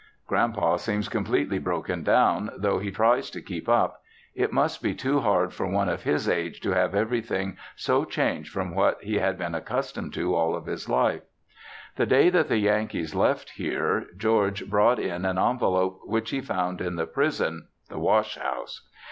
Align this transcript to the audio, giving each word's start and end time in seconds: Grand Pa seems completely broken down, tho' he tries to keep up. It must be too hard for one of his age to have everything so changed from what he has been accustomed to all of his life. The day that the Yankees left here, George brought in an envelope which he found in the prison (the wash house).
Grand 0.25 0.55
Pa 0.55 0.77
seems 0.77 1.07
completely 1.09 1.59
broken 1.59 2.01
down, 2.01 2.49
tho' 2.57 2.79
he 2.79 2.89
tries 2.89 3.29
to 3.29 3.39
keep 3.39 3.69
up. 3.69 4.01
It 4.33 4.51
must 4.51 4.81
be 4.81 4.95
too 4.95 5.19
hard 5.19 5.53
for 5.53 5.67
one 5.67 5.87
of 5.89 6.01
his 6.01 6.27
age 6.27 6.59
to 6.61 6.71
have 6.71 6.95
everything 6.95 7.55
so 7.75 8.03
changed 8.05 8.51
from 8.51 8.73
what 8.73 8.99
he 9.03 9.19
has 9.19 9.35
been 9.35 9.53
accustomed 9.53 10.11
to 10.15 10.33
all 10.33 10.55
of 10.55 10.65
his 10.65 10.89
life. 10.89 11.21
The 11.97 12.07
day 12.07 12.31
that 12.31 12.47
the 12.47 12.57
Yankees 12.57 13.13
left 13.13 13.51
here, 13.51 14.07
George 14.17 14.67
brought 14.67 14.97
in 14.97 15.23
an 15.23 15.37
envelope 15.37 15.99
which 16.05 16.31
he 16.31 16.41
found 16.41 16.81
in 16.81 16.95
the 16.95 17.05
prison 17.05 17.67
(the 17.87 17.99
wash 17.99 18.39
house). 18.39 18.87